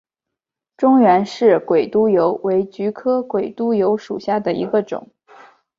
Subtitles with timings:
[0.77, 5.11] 中原氏鬼督邮为菊科鬼督邮属下的一个种。